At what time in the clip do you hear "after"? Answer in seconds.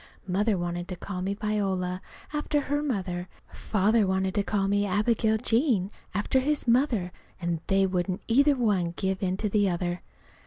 2.33-2.61, 6.15-6.39